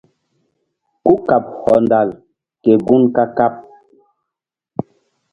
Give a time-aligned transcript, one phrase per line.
[1.05, 2.09] Kúkaɓ hɔndal
[2.63, 3.53] ke gun ka-kaɓ.